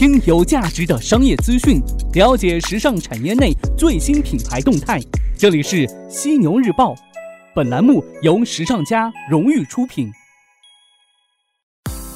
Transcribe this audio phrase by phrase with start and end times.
[0.00, 1.78] 听有价值的商业资讯，
[2.14, 4.98] 了解时尚产业内最新品牌动态。
[5.36, 6.94] 这里是犀牛日报，
[7.54, 10.10] 本栏目由时尚家荣誉出品。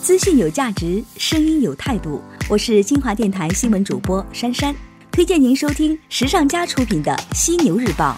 [0.00, 2.22] 资讯有价值，声音有态度。
[2.48, 4.72] 我是金华电台新闻主播珊珊，
[5.10, 8.16] 推荐您收听时尚家出品的犀牛日报。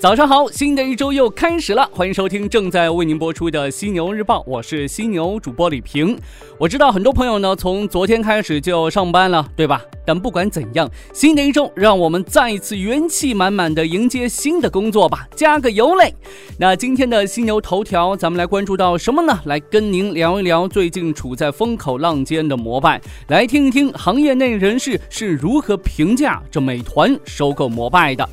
[0.00, 6.18] 早上好，新的一周又开始了，欢迎收听正在为您播出的犀牛日报，我是犀牛主播李平。
[6.56, 9.82] 我知道很多朋友呢，从昨天开始就上班了，对吧？
[10.06, 16.14] 但不管怎样，新的一周，让我们再一次元气满满的迎接新的工作吧，加个油嘞！
[16.58, 19.38] 那今天的犀牛头条，咱们来关注到什么呢？
[19.44, 22.98] 来跟您聊一聊最近处在风口浪尖的摩拜，
[23.28, 28.26] 来听一听行业内人士是如何评价这美团收购摩拜的。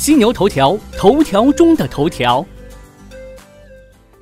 [0.00, 2.42] 犀牛头条，头条中的头条。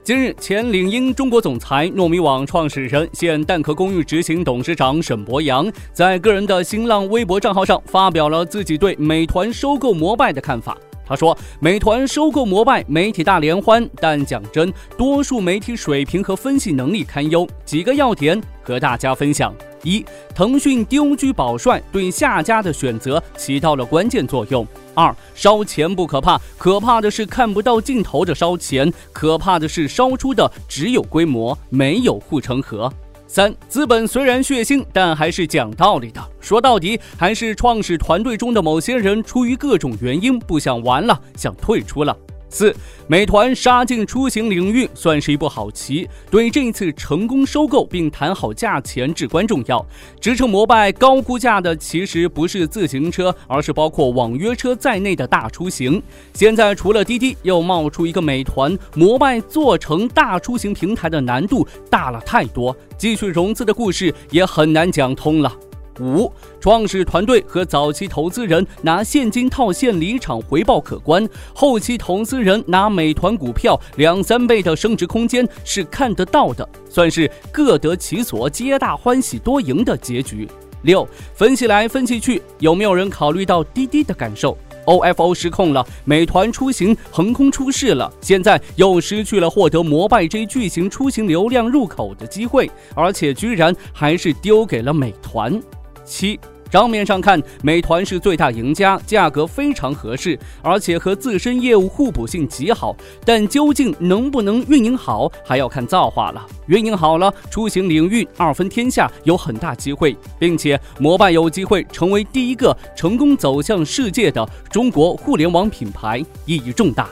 [0.02, 10.76] 今日，前领英中国总裁、糯米网创始人、现蛋壳公寓执行董事长沈博阳在个人的新浪微博账号上发表了自己对美团收购摩拜的看法。
[11.08, 17.48] 他说：“美团收购摩拜，媒体大联欢，但讲真，多数媒体水平和分析能力堪忧。
[17.64, 24.66] 几个要点和大家分享。”一、腾讯丢车保帅，对下家的选择起到了关键作用。
[24.92, 32.92] 二、烧钱不可怕，可怕的是看不到尽头的烧钱，可怕的是烧出的只有规模，没有护城河。
[33.30, 36.20] 三、资本虽然血腥，但还是讲道理的。
[36.40, 42.16] 说到底，还是创始团队中的某些人出于各种原因不想玩了，想退出了。
[42.50, 42.74] 四，
[43.06, 49.84] 美团杀进出行领域算是一步好棋，对这次成功收购并谈好价钱至关重要。
[50.20, 56.02] 支撑摩拜高估价的其实不是自行车，而是包括网约车在内的大出行。
[56.32, 65.54] 现在除了滴滴，又冒出一个美团，摩拜做成大出行平台的难度大了太多，继续融资的故事也很难讲通了。
[66.00, 80.48] 五，创始团队和早期投资人拿现金套现离场，回报可观；后期投资人拿美团股票两三倍的升值空间是看得到的，算是各得其所，皆大欢喜，多赢的结局。
[80.82, 95.60] 六，分析来分析去，有没有人考虑到滴滴的感受？OFO 失控了，美团出行横空出世了，现在又失去了获得摩拜这巨型出行流量入口的机会，而且居然还是丢给了美团。
[96.08, 102.96] 七，账面上看，美团是最大赢家，价格非常合适，而且和自身业务互补性极好。
[103.24, 106.44] 但究竟能不能运营好，还要看造化了。
[106.66, 117.08] 运营好了，出行领域二分天下，有很大机会，并且摩拜有机会成为第一个成功走向世界的中国互联网品牌，意义重大。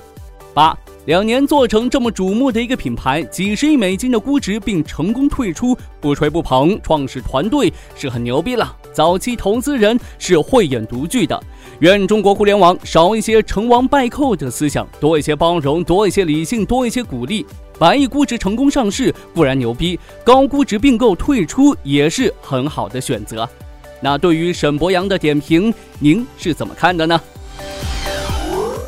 [0.52, 0.76] 八。
[1.06, 8.76] 两年做成这么瞩目的一个品牌，几十亿美金的估值，并成功退出，不吹不捧，创始团队是很牛逼了。
[8.92, 11.40] 早期投资人是慧眼独具的。
[11.78, 17.46] 愿中国互联网少一些成王败寇的思想，多一些包容，多一些理性，多一些鼓励。
[17.78, 23.48] 百亿估值成功上市固然牛逼，高估值并购退出也是很好的选择。
[24.00, 27.20] 那对于沈博阳的点评，您是怎么看的呢？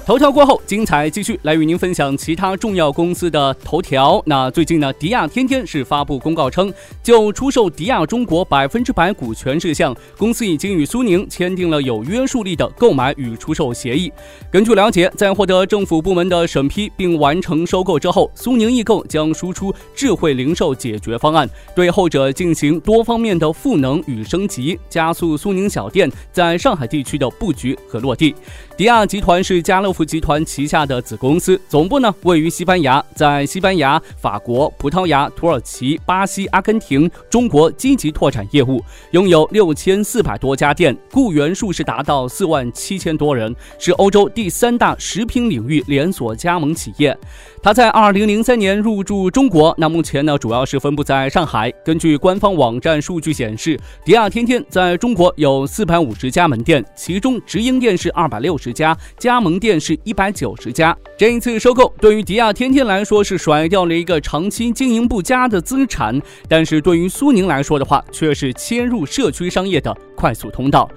[0.08, 4.22] 头条过后，精彩继续来与您分享其他重要公司的头条。
[4.24, 14.10] 那最近呢，迪亚天天是发布公告称，就出售迪亚中国百分之百股权事项，公司已经与苏宁签订了有约束力的购买与出售协议。
[14.50, 28.34] 根据了解，在获得政府部门的审批并完成收购之后，苏宁易购将输出智慧零售解决方案，对后者进行多方面的赋能与升级，加速苏宁小店在上海地区的布局和落地。
[28.74, 47.18] 迪亚集团是家乐福集团旗下的子公司，总部呢位于西班牙，在西班牙、法国、葡萄牙、土耳其、巴西、阿根廷、中国积极拓展业务，拥有六千四百多家店，雇员数是达到四万七千多人，是欧洲第三大食品领域连锁加盟企业。
[47.68, 51.70] 它在二零零三年入驻中国，那目前呢主要是分布在上海。
[51.84, 60.96] 根据官方网站数据显示，迪亚天天在中国有四百五十家门店，其中直营店是二百六十家，加盟店是一百九十家。
[61.18, 66.18] 这一次收购对于迪亚天天来说是甩掉了一个长期经营不佳的资产，
[66.48, 70.88] 但是对于苏宁来说的话，却是切入社区商业的快速通道。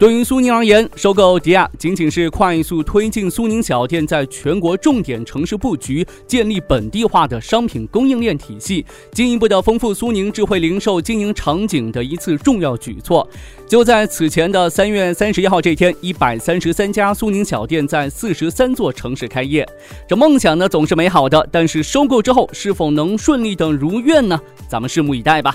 [0.00, 8.82] 对于苏宁而言，收购迪亚仅仅是快速推进苏宁小店在全国重点城市布局，建立本地化的商品供应链体系，
[9.12, 13.28] 进一步的丰富苏宁智慧零售经营场景的一次重要举措。
[13.66, 19.68] 就在此前的三月三十一号这天，一百三十三家苏宁小店在四十三座城市开业。
[20.08, 24.40] 这梦想呢总是美好的，但是收购之后是否能顺利的如愿呢？
[24.66, 25.54] 咱们拭目以待吧。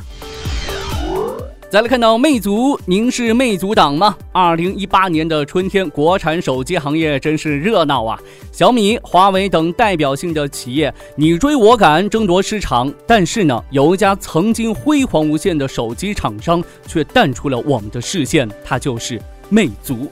[1.76, 4.16] 再来看到魅族，您是魅族党吗？
[4.32, 8.18] 二零一八年的春天，国产手机行业真是热闹啊！
[8.50, 12.90] 小米、华为等代表性的企业你追我赶，争夺市场。
[13.06, 20.10] 但是呢，有一家曾经辉煌无限的手机厂商却淡出了我们的视线，它就是魅族。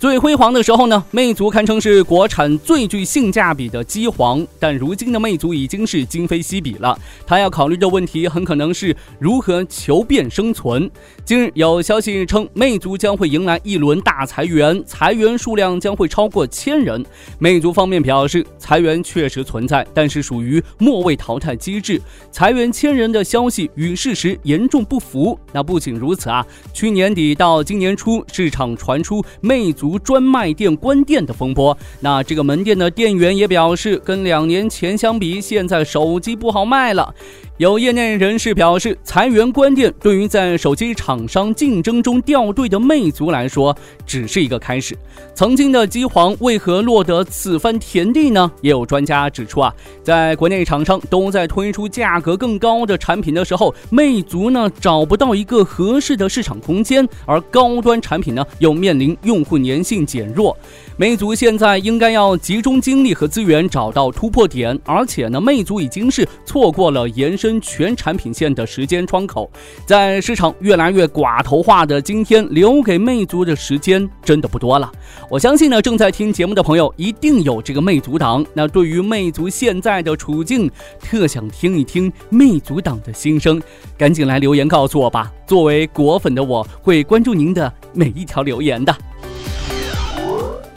[0.00, 4.42] 最辉煌的时候呢，魅族堪称是国产最具性价比的机皇。
[4.58, 10.90] 但如今的魅族已经是今非昔比了，他要考虑的问题很可能是如何求变生存。
[11.22, 17.04] 近日有消息称，魅族将会迎来一轮大裁员，裁员数量将会超过千人。
[17.38, 22.00] 魅族方面表示，裁员确实存在，但是属于末位淘汰机制。
[22.32, 25.38] 裁员千人的消息与事实严重不符。
[25.52, 26.42] 那不仅如此啊，
[26.72, 29.89] 去年底到今年初，市场传出魅族。
[29.90, 37.12] 如专卖店关店的风波，那这个门店的店员也表示，跟两年前相比，现在手机不好卖了。
[37.60, 43.76] 有业内人士表示，裁员关店对于在手机厂商竞争中掉队的魅族来说，
[44.06, 44.96] 只是一个开始。
[45.34, 48.50] 曾经的机皇为何落得此番田地呢？
[48.62, 49.70] 也有专家指出啊，
[50.02, 60.56] 在国内厂商都在推出价格更高的产品的时候，魅族呢找不到一个合适的市场空间，而高端产品呢又面临用户粘性减弱。
[60.96, 69.50] 魅族现在应该要集中精力和资源找到突破点，而且呢，魅族已经是错过了延伸全产品线的时间窗口，
[69.86, 74.92] 在市场越来越寡头化的今天，留给魅族的时间真的不多了。
[75.30, 78.44] 我相信呢，正在听节目的朋友一定有这个魅族党。
[78.52, 80.70] 那对于魅族现在的处境，
[81.00, 83.58] 特想听一听魅族党的心声，
[83.96, 85.32] 赶紧来留言告诉我吧。
[85.46, 88.94] 作为果粉的我，会关注您的每一条留言的。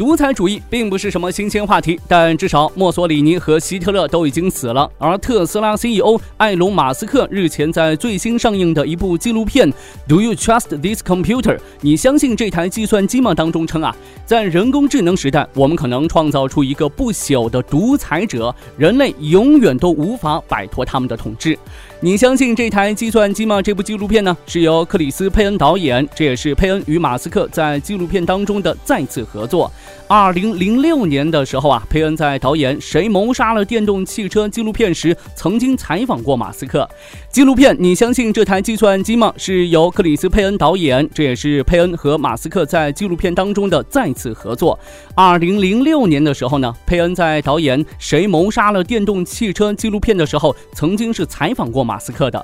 [0.03, 4.91] 独裁主义并不是什么新鲜话题，但至少墨索里尼和希特勒都已经死了。
[4.97, 9.71] 而特斯拉 CEO 埃隆·马斯克日前在最新上映的一部纪录片
[10.05, 11.57] 《Do You Trust This Computer？
[11.79, 13.95] 你相信这台计算机吗？》当中称啊，
[14.25, 21.57] 在人工智能时代，我们可能创造出一个不朽的独裁者，人类永远都无法摆脱他们的统治。
[22.03, 23.61] 你相信这台计算机吗？
[23.61, 29.71] 这部纪录片呢，是由克里斯·佩恩导演，这也是佩恩与马斯克在纪录片当中的再次合作。
[30.05, 36.87] 二零零六年的时候啊，佩恩在导演《谁谋杀了电动汽车》纪录片时，曾经采访过马斯克。
[37.31, 44.77] 纪录片《你相信这台计算机吗》是由克里斯·佩恩导演，这也是佩恩和马斯克在纪录片当中的再次合作。
[45.15, 51.92] 二零零六年的时候呢，佩恩在导演《谁谋杀了电动汽车》纪录片的时候，曾经是采访过马。
[51.93, 52.43] 马斯克的，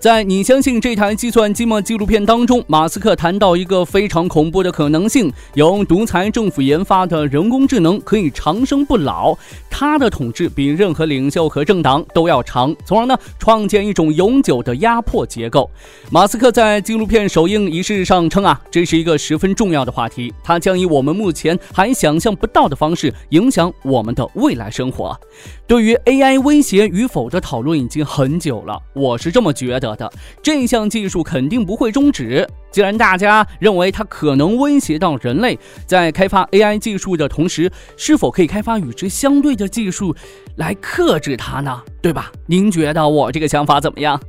[0.00, 1.78] 在你相信这台计算机吗？
[1.78, 9.36] 纪录片当中，马斯克谈到一个非常恐怖的可能性：由独裁政府研发的人工智能可以长生不老，
[9.68, 15.70] 他的统治比任何领袖和政党都要长，从而呢创建一种永久的压迫结构。
[16.10, 25.14] 马斯克在纪录片首映仪式上称啊，这是一个十分重要的话题，它将以我们目前还想象不到的方式影响我们的未来生活。
[25.66, 28.80] 对于 AI 威胁与否的讨论已经很久了。
[28.94, 30.10] 我是这么觉得的，
[30.42, 32.46] 这项技术肯定不会终止。
[32.70, 40.14] 既然大家认为它可能威胁到人类，在开发 AI 技术的同时，是否可以开发与之相对的技术
[40.56, 41.82] 来克制它呢？
[42.00, 42.30] 对吧？
[42.46, 44.20] 您觉得我这个想法怎么样？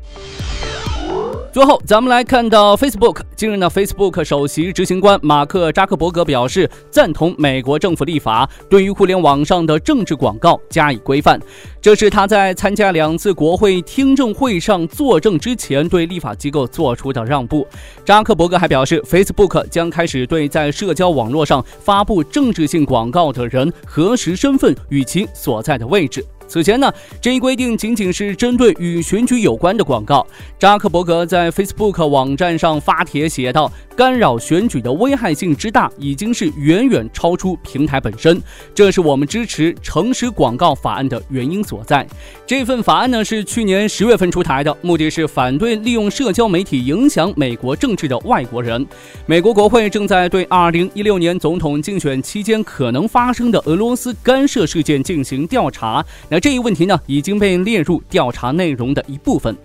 [1.51, 3.19] 最后，咱们来看到 Facebook。
[3.35, 11.37] 近日呢，Facebook 首席执行官马克扎克伯格表示，赞同美国政府立法，对于互联网上的政治广告加以规范。
[11.81, 17.67] 这是他在参加两次国会听证会上作证之前对立法机构做出的让步。
[18.05, 26.25] 扎克伯格还表示，Facebook 将开始对在社交网络上发布政治性广告的人核实身份与其所在的位置。
[26.51, 30.27] 此前呢，这一规定仅仅是针对与选举有关的广告。
[30.59, 38.41] 扎克伯格在 Facebook 网站上发帖写道：“干扰选举的危害性之大，已经是远远超出平台本身。
[38.73, 42.03] 这是我们支持诚实广告法案的原因所在。
[42.47, 48.83] 这份法案呢，是去年十月份出台的，目的是反对利用社交媒体影响美国政治的外国人。
[49.27, 56.03] 美国国会正在对2016年总统竞选期间可能发生的俄罗斯干涉事件进行调查。
[56.27, 59.55] 那这一问题呢，已经被列入调查内容的一部分。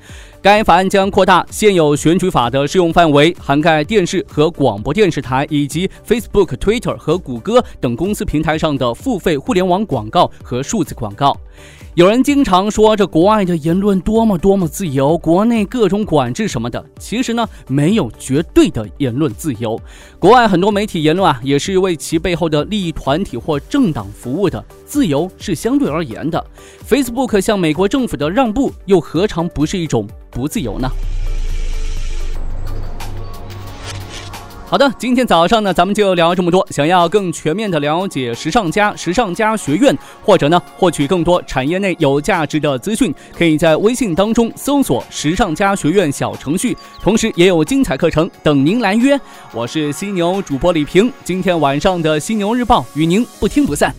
[0.46, 11.36] 该法案将扩大现有选举法的适用范围，涵盖电视和广播电视台以及 Facebook、Twitter 和谷歌等公司平台上的付费互联网广告和数字广告。
[11.94, 16.84] 有人经常说这国外的言论多么多么自由，国内各种管制什么的。
[17.00, 19.76] 其实呢，没有绝对的言论自由。
[20.20, 24.64] 国外很多媒体言论啊，也是为其背后的利益团体或政党服务的。
[24.84, 26.44] 自由是相对而言的。
[26.88, 30.86] Facebook 向美国政府的让步，又何尝不是一种不自由呢？
[34.68, 36.66] 好的，今天早上呢，咱们就聊这么多。
[36.70, 49.18] 想要更全面的了解时尚家、时尚家学院，或者呢，获取更多产业内有价值的资讯，可以在微信当中搜索“时尚家学院”小程序，同时也有精彩课程等您来约。
[49.54, 53.94] 我是犀牛主播李平，今天晚上的犀牛日报与您不听不散。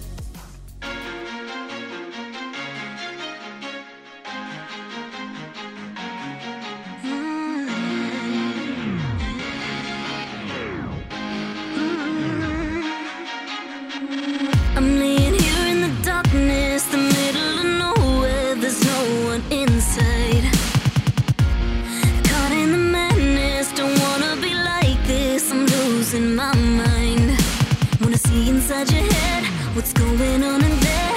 [28.70, 29.46] inside your head.
[29.78, 31.16] What's going on in there?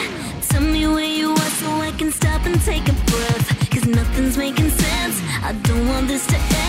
[0.50, 3.70] Tell me where you are so I can stop and take a breath.
[3.70, 5.20] Cause nothing's making sense.
[5.42, 6.59] I don't want this to end.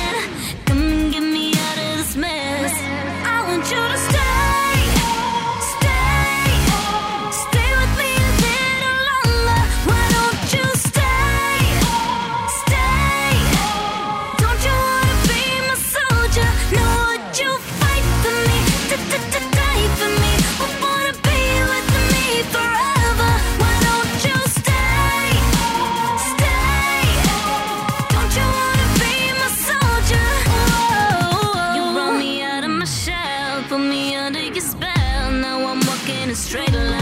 [36.21, 37.00] in a straight line.